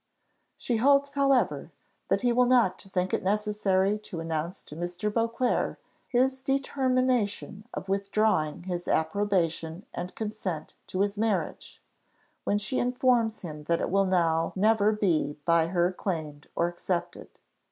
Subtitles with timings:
[0.57, 1.71] She hopes, however,
[2.07, 5.13] that he will not think it necessary to announce to Mr.
[5.13, 5.77] Beauclerc
[6.07, 11.83] his determination of withdrawing his approbation and consent to his marriage,
[12.45, 17.29] when she informs him that it will now never be by her claimed or accepted.